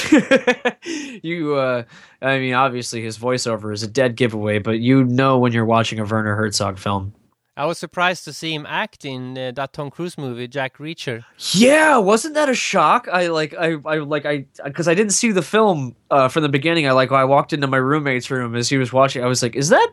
[1.22, 1.82] you, uh,
[2.22, 5.98] I mean, obviously his voiceover is a dead giveaway, but you know when you're watching
[5.98, 7.12] a Werner Herzog film.
[7.58, 11.24] I was surprised to see him act in uh, that Tom Cruise movie, Jack Reacher.
[11.52, 13.08] Yeah, wasn't that a shock?
[13.10, 16.50] I like I I like I because I didn't see the film uh, from the
[16.50, 16.86] beginning.
[16.86, 19.24] I like I walked into my roommate's room as he was watching.
[19.24, 19.88] I was like, "Is that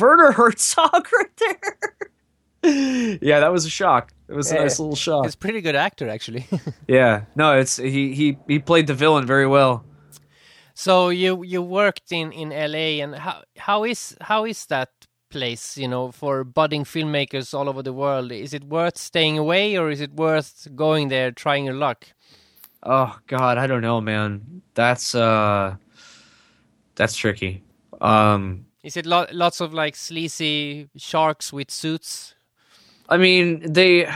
[0.00, 4.12] Werner Herzog right there?" yeah, that was a shock.
[4.28, 4.62] It was a Yeah.
[4.62, 5.24] nice little shock.
[5.24, 6.46] He's a pretty good actor, actually.
[6.88, 9.84] Yeah, no, it's he he he played the villain very well.
[10.74, 14.88] so you you worked in in LA, and how how is how is that
[15.32, 15.76] place?
[15.78, 19.90] You know, for budding filmmakers all over the world, is it worth staying away, or
[19.90, 22.06] is it worth going there, trying your luck?
[22.84, 24.62] Oh God, I don't know, man.
[24.74, 25.76] That's uh,
[26.94, 27.62] that's tricky.
[28.00, 32.34] Um, Is it lo- lots of like sleazy sharks with suits?
[33.08, 34.08] I mean, they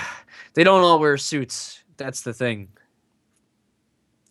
[0.55, 1.85] they don't all wear suits.
[1.97, 2.69] That's the thing.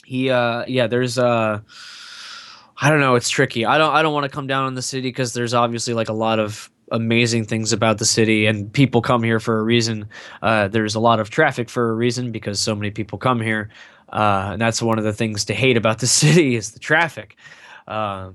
[0.06, 1.60] He uh yeah, there's uh
[2.78, 3.66] I don't know, it's tricky.
[3.66, 6.10] I don't I don't want to come down on the city cuz there's obviously like
[6.10, 10.08] a lot of amazing things about the city and people come here for a reason.
[10.42, 13.70] Uh there's a lot of traffic for a reason because so many people come here.
[14.10, 17.36] uh, and that's one of the things to hate about the city is the traffic.
[17.88, 18.32] Uh,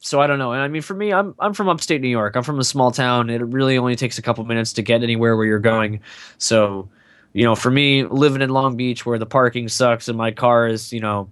[0.00, 0.52] so I don't know.
[0.52, 2.36] And I mean, for me, I'm I'm from upstate New York.
[2.36, 3.30] I'm from a small town.
[3.30, 6.00] It really only takes a couple minutes to get anywhere where you're going.
[6.38, 6.90] So,
[7.32, 10.66] you know, for me, living in Long Beach where the parking sucks and my car
[10.68, 11.30] is, you know,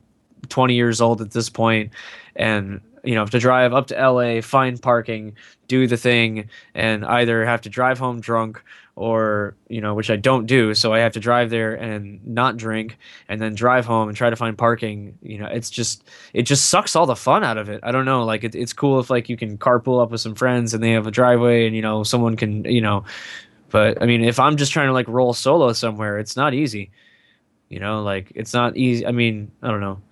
[0.48, 1.92] 20 years old at this point,
[2.35, 5.37] and you know, to drive up to LA, find parking,
[5.69, 8.62] do the thing, and either have to drive home drunk
[8.95, 10.75] or, you know, which I don't do.
[10.75, 14.29] So I have to drive there and not drink and then drive home and try
[14.29, 15.17] to find parking.
[15.23, 17.81] You know, it's just, it just sucks all the fun out of it.
[17.83, 18.25] I don't know.
[18.25, 20.93] Like, it, it's cool if, like, you can carpool up with some friends and they
[20.93, 23.05] have a driveway and, you know, someone can, you know,
[23.71, 26.91] but I mean, if I'm just trying to, like, roll solo somewhere, it's not easy.
[27.71, 29.07] You know, like, it's not easy.
[29.07, 30.03] I mean, I don't know.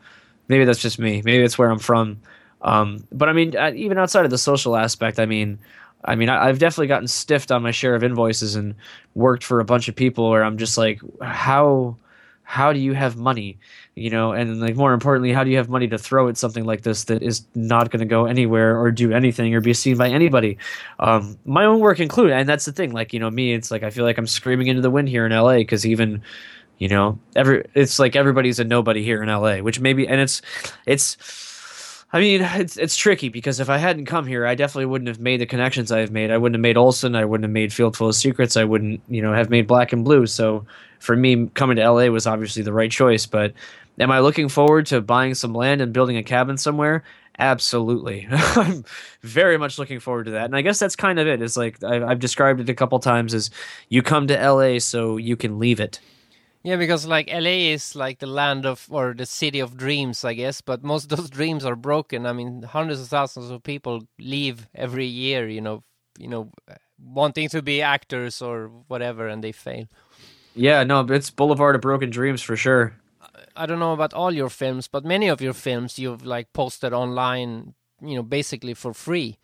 [0.49, 1.21] Maybe that's just me.
[1.23, 2.19] Maybe it's where I'm from
[2.63, 5.59] um, but I mean, uh, even outside of the social aspect, I mean,
[6.05, 8.75] I mean, I, have definitely gotten stiffed on my share of invoices and
[9.15, 11.97] worked for a bunch of people where I'm just like, how,
[12.43, 13.59] how do you have money,
[13.95, 14.33] you know?
[14.33, 17.05] And like more importantly, how do you have money to throw at something like this
[17.05, 20.57] that is not going to go anywhere or do anything or be seen by anybody?
[20.99, 22.93] Um, my own work included, and that's the thing.
[22.93, 25.27] Like you know, me, it's like I feel like I'm screaming into the wind here
[25.27, 26.23] in LA because even
[26.79, 30.43] you know every it's like everybody's a nobody here in LA, which maybe and it's
[30.87, 31.17] it's
[32.13, 35.21] I mean, it's it's tricky because if I hadn't come here, I definitely wouldn't have
[35.21, 36.31] made the connections I've made.
[36.31, 37.15] I wouldn't have made Olson.
[37.15, 38.57] I wouldn't have made Field Full of Secrets.
[38.57, 40.27] I wouldn't, you know, have made Black and Blue.
[40.27, 40.65] So
[40.99, 43.27] for me, coming to LA was obviously the right choice.
[43.27, 43.53] But
[43.99, 47.05] am I looking forward to buying some land and building a cabin somewhere?
[47.39, 48.29] Absolutely.
[48.31, 48.85] I'm
[49.23, 50.45] very much looking forward to that.
[50.45, 51.41] And I guess that's kind of it.
[51.41, 53.51] It's like I've described it a couple times as
[53.89, 56.01] you come to LA so you can leave it.
[56.63, 60.35] Yeah, because like LA is like the land of or the city of dreams, I
[60.35, 60.61] guess.
[60.61, 62.27] But most of those dreams are broken.
[62.27, 65.49] I mean, hundreds of thousands of people leave every year.
[65.49, 65.85] You know,
[66.19, 66.51] you know,
[67.03, 69.87] wanting to be actors or whatever, and they fail.
[70.55, 72.95] Yeah, no, it's Boulevard of Broken Dreams for sure.
[73.57, 76.93] I don't know about all your films, but many of your films you've like posted
[76.93, 79.39] online, you know, basically for free.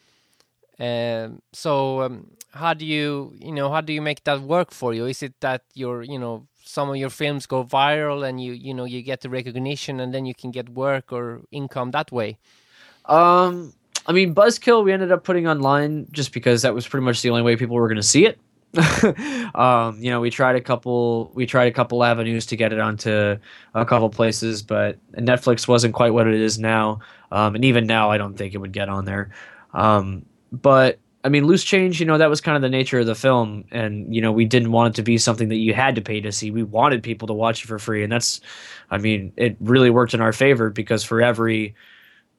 [0.79, 4.93] Uh, so um, how do you, you know, how do you make that work for
[4.93, 5.07] you?
[5.07, 8.75] Is it that you're, you know, some of your films go viral and you you
[8.75, 12.39] know you get the recognition and then you can get work or income that way
[13.07, 13.73] um
[14.07, 17.31] i mean buzzkill we ended up putting online just because that was pretty much the
[17.31, 18.39] only way people were going to see it
[19.55, 22.79] um, you know, we tried a couple, we tried a couple avenues to get it
[22.79, 23.37] onto
[23.75, 27.01] a couple places, but Netflix wasn't quite what it is now.
[27.31, 29.31] Um, and even now, I don't think it would get on there.
[29.73, 33.07] Um, but I mean, Loose Change, you know, that was kind of the nature of
[33.07, 33.65] the film.
[33.73, 36.21] And, you know, we didn't want it to be something that you had to pay
[36.21, 36.53] to see.
[36.53, 38.05] We wanted people to watch it for free.
[38.05, 38.41] And that's,
[38.93, 41.75] I mean, it really worked in our favor because for every,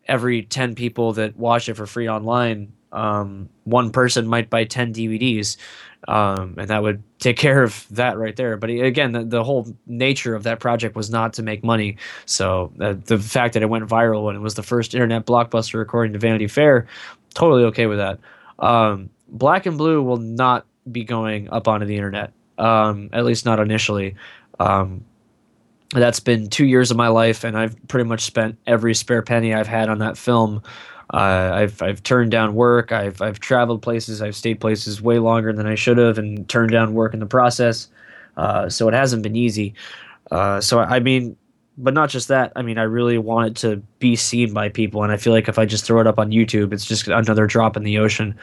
[0.07, 4.93] every 10 people that watch it for free online, um, one person might buy 10
[4.93, 5.57] DVDs.
[6.07, 8.55] Um, and that would take care of that right there.
[8.55, 11.97] But again, the, the whole nature of that project was not to make money.
[12.25, 15.81] So uh, the fact that it went viral when it was the first internet blockbuster
[15.81, 16.87] according to Vanity Fair,
[17.33, 18.19] totally okay with that.
[18.59, 23.45] Um, Black and Blue will not be going up onto the internet, um, at least
[23.45, 24.15] not initially.
[24.59, 25.03] Um,
[25.91, 29.53] that's been two years of my life, and I've pretty much spent every spare penny
[29.53, 30.61] I've had on that film.
[31.13, 32.91] Uh, I've I've turned down work.
[32.91, 34.21] I've I've traveled places.
[34.21, 37.25] I've stayed places way longer than I should have, and turned down work in the
[37.25, 37.87] process.
[38.35, 39.73] Uh, so it hasn't been easy.
[40.31, 41.37] Uh, so I mean,
[41.77, 42.51] but not just that.
[42.55, 45.47] I mean, I really want it to be seen by people, and I feel like
[45.47, 48.35] if I just throw it up on YouTube, it's just another drop in the ocean.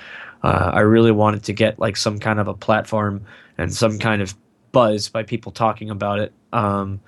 [0.43, 3.25] Uh, I really want it to get like some kind of a platform
[3.59, 4.35] and some kind of
[4.73, 6.33] buzz by people talking about it.
[6.53, 7.01] Um,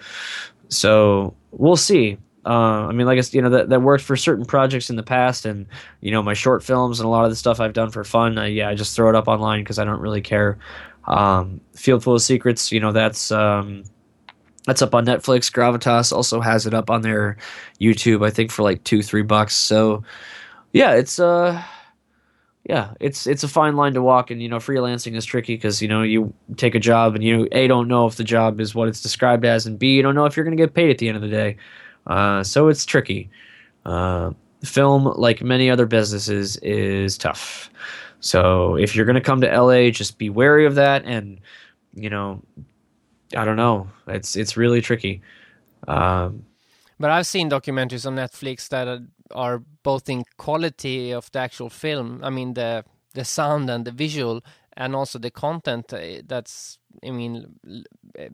[0.68, 2.18] so we'll see.
[2.44, 5.02] Uh, I mean, like I you know, that, that worked for certain projects in the
[5.02, 5.66] past, and
[6.00, 8.38] you know, my short films and a lot of the stuff I've done for fun.
[8.38, 10.58] I, yeah, I just throw it up online because I don't really care.
[11.06, 13.84] Um, Field full of secrets, you know, that's um,
[14.66, 15.50] that's up on Netflix.
[15.50, 17.36] Gravitas also has it up on their
[17.80, 19.54] YouTube, I think, for like two, three bucks.
[19.54, 20.02] So,
[20.72, 21.62] yeah, it's uh,
[22.68, 25.80] yeah, it's it's a fine line to walk, and you know, freelancing is tricky because
[25.80, 28.74] you know you take a job and you a don't know if the job is
[28.74, 30.90] what it's described as, and b you don't know if you're going to get paid
[30.90, 31.56] at the end of the day.
[32.06, 33.30] Uh, so it's tricky.
[33.84, 34.32] Uh,
[34.64, 37.70] film, like many other businesses, is tough.
[38.18, 41.40] So if you're going to come to LA, just be wary of that, and
[41.94, 42.42] you know,
[43.34, 43.88] I don't know.
[44.06, 45.22] It's it's really tricky.
[45.88, 46.44] Um,
[46.98, 51.70] but I've seen documentaries on Netflix that are, are, both in quality of the actual
[51.70, 52.20] film.
[52.22, 52.84] I mean the
[53.14, 54.42] the sound and the visual,
[54.76, 55.92] and also the content.
[55.92, 57.58] Uh, that's I mean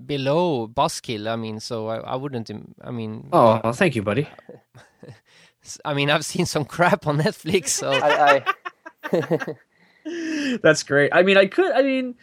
[0.07, 1.29] below Buzzkill.
[1.29, 2.51] I mean, so I, I wouldn't.
[2.83, 3.29] I mean.
[3.33, 4.29] Oh, thank you, buddy.
[5.85, 7.69] I mean, I've seen some crap on Netflix.
[7.69, 8.45] So I,
[9.13, 10.57] I...
[10.63, 11.11] that's great.
[11.13, 11.73] I mean, I could.
[11.73, 12.15] I mean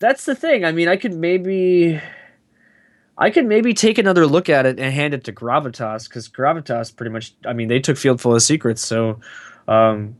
[0.00, 0.64] that's the thing.
[0.64, 2.00] I mean, I could maybe.
[3.18, 6.94] I could maybe take another look at it and hand it to Gravitas because Gravitas
[6.96, 7.34] pretty much.
[7.44, 9.20] I mean, they took Field Full of Secrets, so
[9.68, 10.16] um,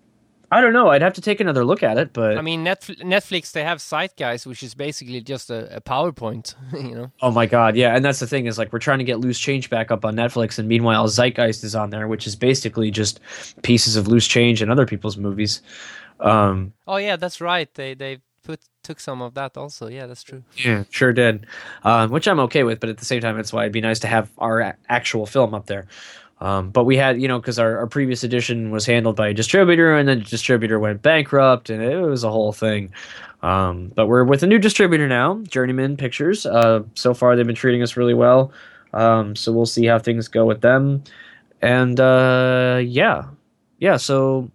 [0.52, 0.88] I don't know.
[0.88, 3.78] I'd have to take another look at it, but I mean, Netflix, Netflix they have
[3.78, 6.54] Zeitgeist, which is basically just a, a PowerPoint.
[6.74, 7.12] You know.
[7.22, 7.96] oh my god, yeah.
[7.96, 10.14] And that's the thing is like we're trying to get Loose Change back up on
[10.14, 13.20] Netflix, and meanwhile Zeitgeist is on there, which is basically just
[13.62, 15.62] pieces of loose change and other people's movies.
[16.20, 17.72] Um, Oh yeah, that's right.
[17.74, 18.18] They they
[18.82, 19.88] took some of that also.
[19.88, 20.42] Yeah, that's true.
[20.56, 21.46] Yeah, sure did.
[21.84, 23.98] Um, which I'm okay with, but at the same time, it's why it'd be nice
[24.00, 25.86] to have our a- actual film up there.
[26.40, 29.34] Um, but we had, you know, because our, our previous edition was handled by a
[29.34, 32.92] distributor, and then the distributor went bankrupt, and it was a whole thing.
[33.42, 36.46] Um, but we're with a new distributor now, Journeyman Pictures.
[36.46, 38.52] Uh, so far, they've been treating us really well.
[38.92, 41.04] Um, so we'll see how things go with them.
[41.62, 43.24] And uh, yeah,
[43.78, 43.96] yeah.
[43.98, 44.50] So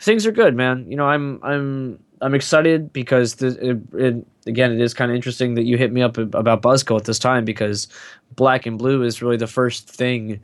[0.00, 0.90] things are good, man.
[0.90, 5.54] You know, I'm I'm I'm excited because it, it, again, it is kind of interesting
[5.54, 7.88] that you hit me up about Buzzkill at this time because
[8.36, 10.40] Black and Blue is really the first thing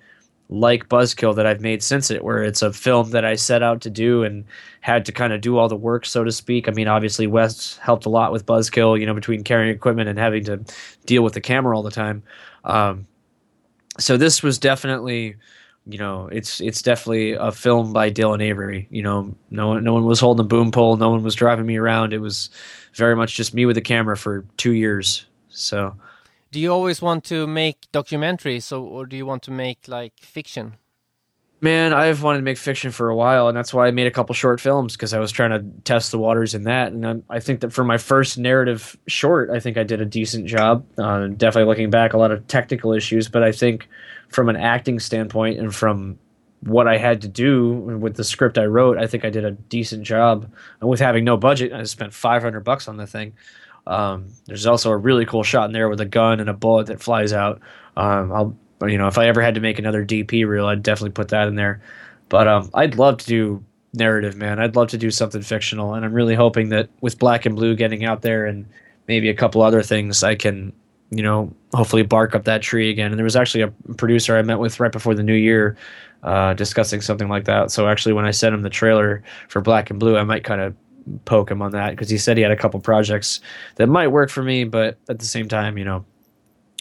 [0.50, 3.80] like Buzzkill that I've made since it, where it's a film that I set out
[3.83, 4.44] to do and
[4.80, 6.68] had to kind of do all the work, so to speak.
[6.68, 10.18] I mean, obviously Wes helped a lot with Buzzkill, you know, between carrying equipment and
[10.18, 10.61] having to
[11.06, 12.24] deal with the camera all the time.
[12.64, 13.06] Um,
[13.98, 15.37] so this was definitely
[15.87, 18.87] you know, it's it's definitely a film by Dylan Avery.
[18.90, 21.66] You know, no one no one was holding a boom pole, no one was driving
[21.66, 22.12] me around.
[22.12, 22.51] It was
[22.95, 25.27] very much just me with a camera for two years.
[25.49, 25.97] So,
[26.53, 30.12] Do you always want to make documentaries, or, or do you want to make like
[30.21, 30.77] fiction?
[31.61, 34.11] man, I've wanted to make fiction for a while, and that's why I made a
[34.11, 36.93] couple short films because I was trying to test the waters in that.
[36.93, 40.07] And I, I think that for my first narrative short, I think I did a
[40.07, 40.85] decent job.
[40.99, 43.88] Uh, definitely looking back, a lot of technical issues, but I think
[44.31, 46.19] from an acting standpoint and from
[46.62, 49.53] what I had to do with the script I wrote, I think I did a
[49.53, 50.51] decent job.
[50.81, 53.33] And with having no budget, I spent 500 bucks on the thing.
[53.87, 56.87] Um, there's also a really cool shot in there with a gun and a bullet
[56.88, 57.61] that flies out.
[57.97, 58.57] Um, I'll,
[58.88, 61.49] you know, if I ever had to make another DP reel, I'd definitely put that
[61.49, 61.81] in there.
[62.29, 63.64] But um, I'd love to do
[63.95, 64.61] narrative, man.
[64.61, 67.75] I'd love to do something fictional, and I'm really hoping that with Black and Blue
[67.75, 68.66] getting out there and
[69.09, 70.73] maybe a couple other things, I can,
[71.11, 73.11] you know, hopefully bark up that tree again.
[73.11, 75.77] And there was actually a producer I met with right before the new year,
[76.23, 77.70] uh, discussing something like that.
[77.70, 80.61] So actually, when I sent him the trailer for Black and Blue, I might kind
[80.61, 80.75] of
[81.25, 83.40] poke him on that because he said he had a couple projects
[83.77, 86.05] that might work for me, but at the same time, you know,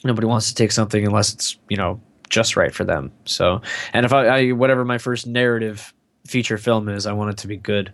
[0.04, 3.12] nobody wants to take something unless it's you know just right for them.
[3.26, 3.62] So,
[3.94, 5.94] and if I, I whatever my first narrative
[6.28, 7.94] feature film is, I want it to be good.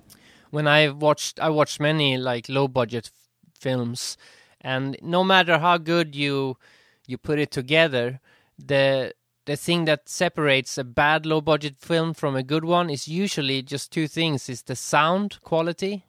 [0.51, 3.11] When I watched, I watched many like low budget
[3.59, 4.17] films,
[4.65, 6.57] and no matter how good you
[7.07, 8.19] you put it together,
[8.57, 9.13] the
[9.45, 13.61] the thing that separates a bad low budget film from a good one is usually
[13.61, 16.05] just two things: is the sound quality,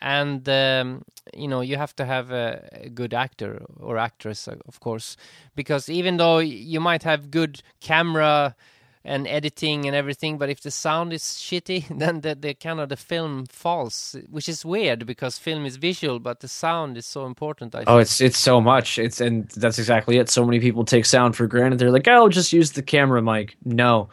[0.00, 1.02] and um,
[1.34, 5.18] you know you have to have a, a good actor or actress, of course,
[5.54, 8.56] because even though you might have good camera
[9.04, 12.88] and editing and everything, but if the sound is shitty, then the, the kind of
[12.88, 17.26] the film falls, which is weird because film is visual, but the sound is so
[17.26, 17.74] important.
[17.74, 17.90] I think.
[17.90, 18.98] Oh, it's it's so much.
[18.98, 20.28] It's and that's exactly it.
[20.28, 21.78] So many people take sound for granted.
[21.78, 24.08] They're like, "Oh, just use the camera mic." No.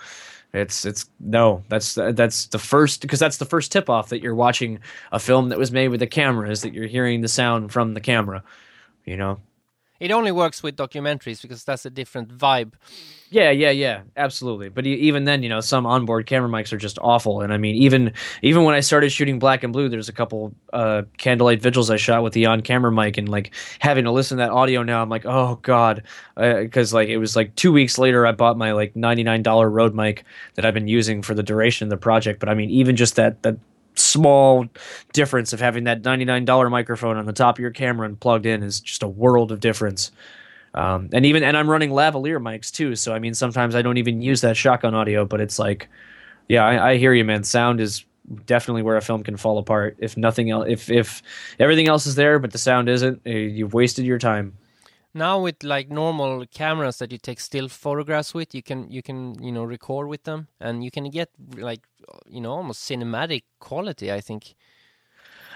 [0.51, 1.63] It's it's no.
[1.69, 4.79] That's that's the first because that's the first tip off that you're watching
[5.11, 7.93] a film that was made with a camera is that you're hearing the sound from
[7.93, 8.43] the camera.
[9.05, 9.39] You know.
[9.99, 12.73] It only works with documentaries because that's a different vibe.
[13.31, 14.69] Yeah, yeah, yeah, absolutely.
[14.69, 17.41] But even then, you know, some onboard camera mics are just awful.
[17.41, 20.55] And I mean, even even when I started shooting black and blue, there's a couple
[20.73, 24.43] uh, candlelight vigils I shot with the on-camera mic, and like having to listen to
[24.45, 26.03] that audio now, I'm like, oh god,
[26.35, 30.23] because like it was like two weeks later, I bought my like $99 Rode mic
[30.55, 32.39] that I've been using for the duration of the project.
[32.39, 33.57] But I mean, even just that that
[33.99, 34.65] small
[35.13, 38.63] difference of having that $99 microphone on the top of your camera and plugged in
[38.63, 40.11] is just a world of difference.
[40.73, 43.97] Um, and even and I'm running lavalier mics too, so I mean sometimes I don't
[43.97, 45.89] even use that shotgun audio, but it's like,
[46.47, 47.43] yeah, I, I hear you, man.
[47.43, 48.05] Sound is
[48.45, 49.97] definitely where a film can fall apart.
[49.99, 51.23] If nothing else, if if
[51.59, 54.57] everything else is there but the sound isn't, eh, you've wasted your time.
[55.19, 59.35] Now with like normal cameras that you take still photographs with, you can you can
[59.43, 61.81] you know record with them, and you can get like
[62.25, 64.13] you know almost cinematic quality.
[64.13, 64.55] I think.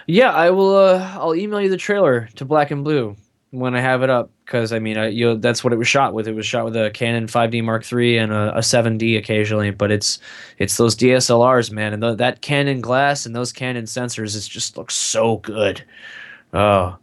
[0.06, 0.76] Yeah, I will.
[0.76, 3.16] Uh, I'll email you the trailer to Black and Blue
[3.52, 5.88] when I have it up because I mean, I, you know, that's what it was
[5.88, 6.28] shot with.
[6.28, 9.92] It was shot with a Canon 5D Mark III and a, a 7D occasionally, but
[9.92, 10.20] it's
[10.58, 14.36] it's those DSLRs, man, and the, that Canon glass and those Canon sensors.
[14.36, 15.86] It just looks so good.
[16.54, 16.98] Oh,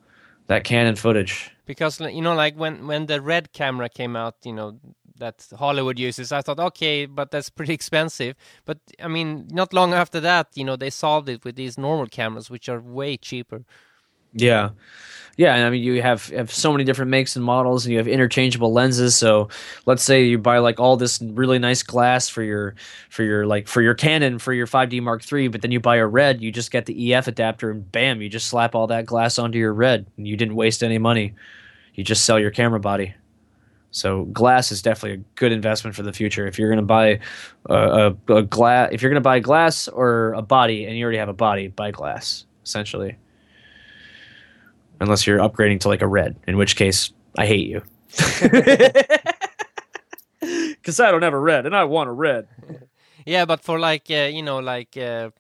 [0.49, 1.53] that Canon footage.
[1.71, 4.81] Because you know, like when when the red camera came out, you know
[5.19, 8.35] that Hollywood uses, I thought, okay, but that's pretty expensive.
[8.65, 12.07] But I mean, not long after that, you know, they solved it with these normal
[12.07, 13.63] cameras, which are way cheaper.
[14.33, 14.71] Yeah.
[15.37, 17.99] Yeah, and I mean you have have so many different makes and models and you
[17.99, 19.15] have interchangeable lenses.
[19.17, 19.49] So
[19.87, 22.75] let's say you buy like all this really nice glass for your
[23.11, 25.97] for your like for your Canon for your 5D Mark III, but then you buy
[25.97, 29.07] a red, you just get the EF adapter and bam, you just slap all that
[29.07, 31.33] glass onto your red and you didn't waste any money.
[31.95, 33.15] You just sell your camera body.
[33.93, 36.47] So glass is definitely a good investment for the future.
[36.47, 37.21] If you're going to buy
[37.69, 41.03] a, a, a glass, if you're going to buy glass or a body, and you
[41.03, 43.17] already have a body, buy glass essentially.
[45.01, 47.83] Unless you're upgrading to like a red, in which case I hate you.
[50.41, 52.49] Because I don't have a red, and I want a red.
[53.27, 55.31] Yeah, but for like uh, you know, like uh,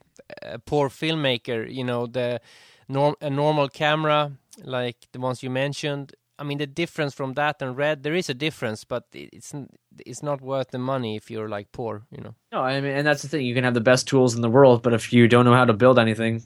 [0.43, 2.41] a poor filmmaker, you know, the
[2.89, 4.33] norm a normal camera,
[4.63, 6.15] like the ones you mentioned.
[6.41, 9.53] I mean, the difference from that and red, there is a difference, but it's
[9.99, 12.35] it's not worth the money if you're like poor, you know.
[12.51, 13.45] No, I mean, and that's the thing.
[13.45, 15.67] You can have the best tools in the world, but if you don't know how
[15.67, 16.43] to build anything,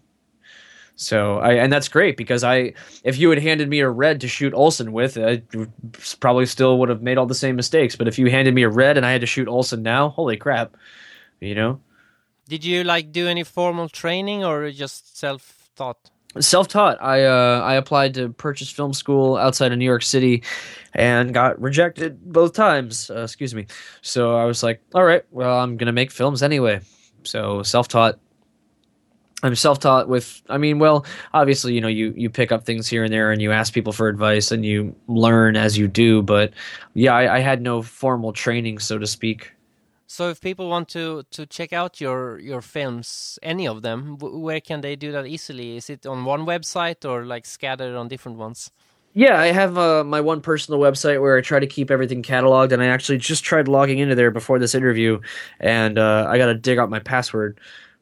[0.96, 2.74] so I and that's great because I
[3.04, 5.42] if you had handed me a red to shoot Olson with, I
[6.18, 7.94] probably still would have made all the same mistakes.
[7.94, 10.36] But if you handed me a red and I had to shoot Olson now, holy
[10.36, 10.76] crap,
[11.40, 11.80] you know.
[12.48, 16.10] Did you like do any formal training or just self taught?
[16.40, 17.00] Self taught.
[17.02, 20.42] I uh, I applied to Purchase Film School outside of New York City,
[20.92, 23.10] and got rejected both times.
[23.10, 23.66] Uh, excuse me.
[24.02, 26.80] So I was like, all right, well I'm gonna make films anyway.
[27.22, 28.18] So self taught
[29.44, 31.04] I'm self-taught with I mean well
[31.34, 33.92] obviously you know you you pick up things here and there and you ask people
[33.92, 36.54] for advice and you learn as you do but
[36.94, 39.52] yeah I, I had no formal training so to speak
[40.06, 44.60] so if people want to to check out your your films any of them where
[44.60, 48.38] can they do that easily is it on one website or like scattered on different
[48.38, 48.70] ones
[49.16, 52.72] yeah, I have uh, my one personal website where I try to keep everything cataloged,
[52.72, 55.20] and I actually just tried logging into there before this interview,
[55.60, 57.60] and uh, I got to dig out my password.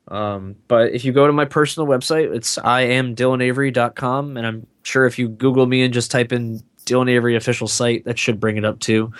[0.09, 5.19] Um, but if you go to my personal website, it's iamdylanavery.com, and I'm sure if
[5.19, 8.65] you Google me and just type in Dylan Avery official site, that should bring it
[8.65, 9.13] up too.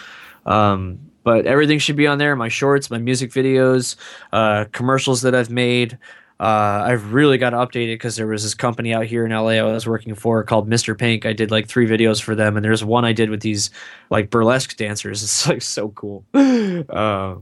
[0.47, 3.97] Um, but everything should be on there my shorts, my music videos,
[4.33, 5.99] uh, commercials that I've made.
[6.43, 9.31] Uh, I've really got to update it because there was this company out here in
[9.31, 10.99] LA I was working for called Mr.
[10.99, 11.25] Pink.
[11.25, 13.71] I did like three videos for them, and there's one I did with these
[14.11, 15.23] like burlesque dancers.
[15.23, 16.25] It's like so cool.
[16.35, 17.37] Uh,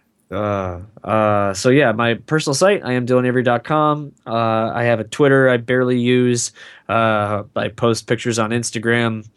[0.32, 4.12] uh, uh, so yeah, my personal site, I am dylanavery.com.
[4.26, 6.50] Uh, I have a Twitter I barely use.
[6.88, 9.28] Uh, I post pictures on Instagram,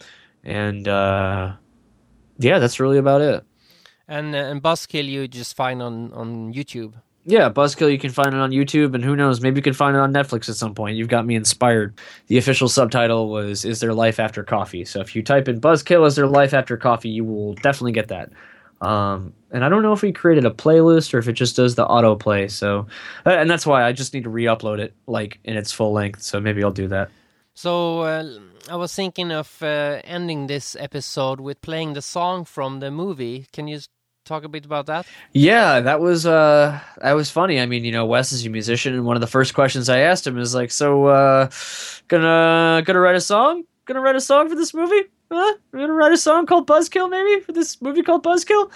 [0.44, 1.58] and yeah,
[2.40, 3.46] that's really about it.
[4.08, 6.93] And uh, and Buzzkill, you just find on on YouTube.
[7.28, 9.95] Yeah, Buzzkill, you can find it on YouTube, and who knows, maybe you can find
[9.95, 10.95] it on Netflix at some point.
[10.95, 11.99] You've got me inspired.
[12.28, 16.06] The official subtitle was "Is There Life After Coffee?" So if you type in Buzzkill,
[16.06, 18.32] "Is There Life After Coffee?" you will definitely get that.
[18.82, 21.76] Um, and I don't know if we created a playlist or if it just does
[21.76, 22.51] the autoplay.
[22.51, 22.88] So,
[23.26, 26.22] uh, and that's why I just need to re-upload it like in its full length.
[26.22, 27.10] So maybe I'll do that.
[27.53, 28.30] So uh,
[28.70, 33.45] I was thinking of uh, ending this episode with playing the song from the movie.
[33.53, 33.80] Can you
[34.26, 35.05] talk a bit about that?
[35.34, 37.59] Yeah, that was uh that was funny.
[37.59, 39.99] I mean, you know, Wes is a musician and one of the first questions I
[39.99, 41.49] asked him is like, "So uh
[42.07, 43.63] gonna gonna write a song?
[43.86, 45.53] Gonna write a song for this movie?" huh?
[45.72, 48.72] We're gonna write a song called Buzzkill, maybe for this movie called Buzzkill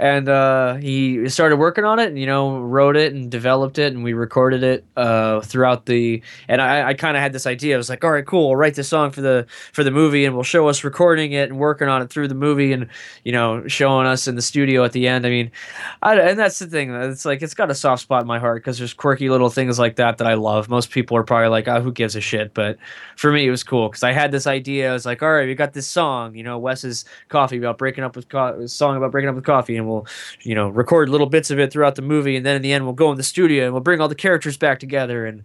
[0.00, 3.92] and uh, he started working on it and you know wrote it and developed it
[3.92, 7.74] and we recorded it uh, throughout the and i, I kind of had this idea.
[7.74, 10.24] I was like all right cool we'll write this song for the for the movie
[10.24, 12.88] and we'll show us recording it and working on it through the movie and
[13.24, 15.26] you know showing us in the studio at the end.
[15.26, 15.50] I mean
[16.02, 18.62] I, and that's the thing it's like it's got a soft spot in my heart
[18.62, 20.70] because there's quirky little things like that that i love.
[20.70, 22.54] Most people are probably like oh who gives a shit?
[22.54, 22.78] But
[23.16, 24.88] for me it was cool because i had this idea.
[24.88, 28.02] I was like all right we got this song you know wes's coffee about breaking
[28.02, 30.06] up with co- song about breaking up with coffee and we'll
[30.42, 32.84] you know record little bits of it throughout the movie and then in the end
[32.84, 35.44] we'll go in the studio and we'll bring all the characters back together and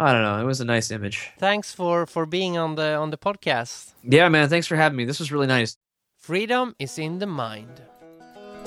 [0.00, 0.40] I don't know.
[0.40, 1.30] It was a nice image.
[1.38, 3.92] Thanks for for being on the on the podcast.
[4.02, 4.48] Yeah, man.
[4.48, 5.04] Thanks for having me.
[5.04, 5.76] This was really nice.
[6.16, 7.82] Freedom is in the mind.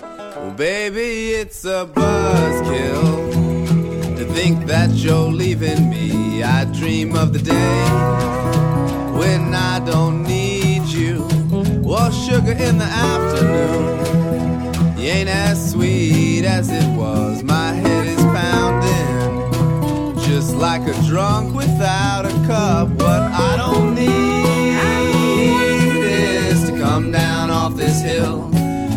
[0.03, 3.33] Oh, baby, it's a buzzkill
[4.17, 6.43] to think that you're leaving me.
[6.43, 7.83] I dream of the day
[9.17, 11.23] when I don't need you.
[11.83, 14.12] Or sugar in the afternoon
[15.03, 17.43] you ain't as sweet as it was.
[17.43, 19.51] My head is pounding,
[20.21, 22.87] just like a drunk without a cup.
[22.89, 24.77] What I don't need
[26.05, 28.49] is to come down off this hill.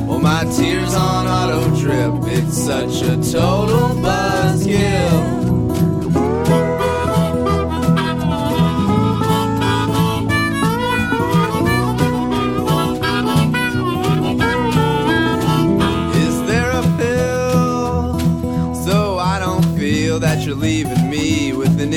[0.06, 2.14] Well, my tears on auto drip.
[2.32, 5.45] It's such a total buzzkill.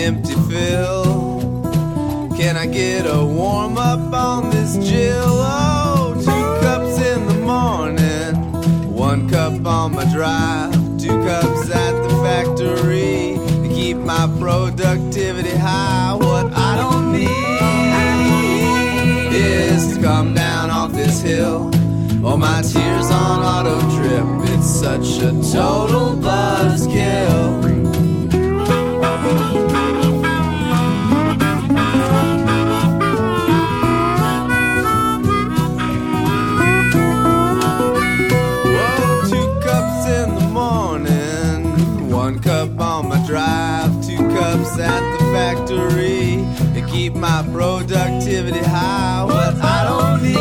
[0.09, 1.03] Empty fill.
[2.35, 5.23] Can I get a warm up on this Jill?
[5.23, 8.33] Oh, two cups in the morning,
[8.91, 16.15] one cup on my drive, two cups at the factory to keep my productivity high.
[16.15, 17.29] What I don't need
[19.31, 21.69] is to come down off this hill.
[22.25, 27.78] All my tears on auto trip, it's such a total buzzkill.
[44.79, 49.25] At the factory to keep my productivity high.
[49.25, 50.39] What I don't need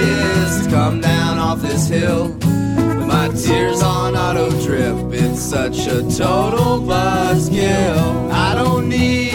[0.00, 2.28] is to come down off this hill.
[2.28, 5.12] With my tears on auto drip.
[5.12, 8.30] it's such a total buzzkill.
[8.30, 9.32] I don't need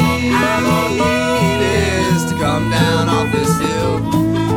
[2.13, 3.99] is to come down off this hill.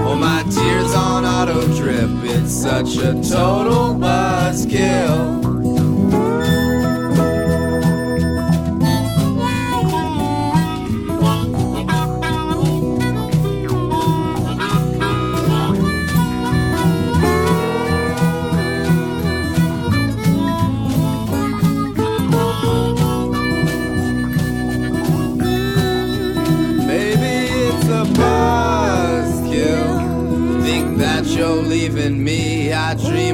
[0.08, 5.55] Oh, my tears on auto drip, it's such a total buzzkill.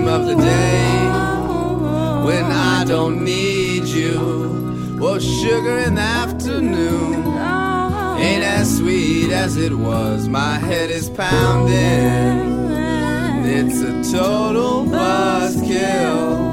[0.03, 1.07] Dream of the day
[2.25, 4.97] when I don't need you.
[4.99, 7.15] Well, sugar in the afternoon
[8.19, 10.29] ain't as sweet as it was.
[10.29, 12.63] My head is pounding.
[13.45, 16.52] It's a total buzzkill.